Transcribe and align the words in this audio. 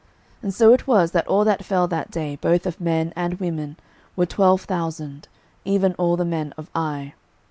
06:008:025 0.39 0.41
And 0.45 0.53
so 0.55 0.73
it 0.73 0.87
was, 0.87 1.11
that 1.11 1.27
all 1.27 1.45
that 1.45 1.63
fell 1.63 1.87
that 1.87 2.09
day, 2.09 2.35
both 2.37 2.65
of 2.65 2.81
men 2.81 3.13
and 3.15 3.39
women, 3.39 3.77
were 4.15 4.25
twelve 4.25 4.61
thousand, 4.61 5.27
even 5.63 5.93
all 5.99 6.17
the 6.17 6.25
men 6.25 6.55
of 6.57 6.71
Ai. 6.73 7.13